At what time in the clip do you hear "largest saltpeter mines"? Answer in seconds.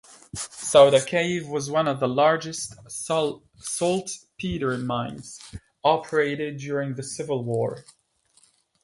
2.07-5.39